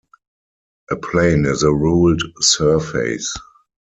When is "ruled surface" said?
1.71-3.35